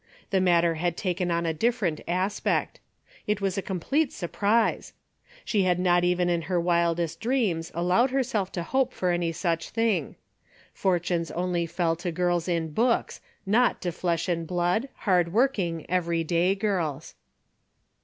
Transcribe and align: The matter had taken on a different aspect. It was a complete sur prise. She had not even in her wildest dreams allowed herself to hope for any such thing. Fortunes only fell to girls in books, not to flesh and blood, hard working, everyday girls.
The 0.31 0.41
matter 0.41 0.73
had 0.81 0.97
taken 0.97 1.29
on 1.29 1.45
a 1.45 1.53
different 1.53 2.01
aspect. 2.07 2.79
It 3.27 3.39
was 3.39 3.55
a 3.55 3.61
complete 3.61 4.11
sur 4.11 4.29
prise. 4.29 4.93
She 5.45 5.61
had 5.61 5.77
not 5.77 6.03
even 6.03 6.27
in 6.27 6.41
her 6.49 6.59
wildest 6.59 7.19
dreams 7.19 7.71
allowed 7.75 8.09
herself 8.09 8.51
to 8.53 8.63
hope 8.63 8.93
for 8.93 9.11
any 9.11 9.31
such 9.31 9.69
thing. 9.69 10.15
Fortunes 10.73 11.29
only 11.29 11.67
fell 11.67 11.95
to 11.97 12.11
girls 12.11 12.47
in 12.47 12.71
books, 12.73 13.21
not 13.45 13.79
to 13.83 13.91
flesh 13.91 14.27
and 14.27 14.47
blood, 14.47 14.89
hard 15.05 15.31
working, 15.33 15.87
everyday 15.87 16.55
girls. 16.55 17.13